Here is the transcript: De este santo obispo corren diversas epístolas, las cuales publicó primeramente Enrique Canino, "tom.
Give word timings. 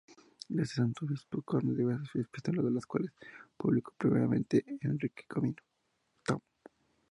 De 0.49 0.63
este 0.63 0.77
santo 0.77 1.05
obispo 1.05 1.43
corren 1.43 1.75
diversas 1.77 2.15
epístolas, 2.15 2.73
las 2.73 2.87
cuales 2.87 3.11
publicó 3.55 3.93
primeramente 3.99 4.65
Enrique 4.81 5.25
Canino, 5.27 5.61
"tom. 6.23 6.39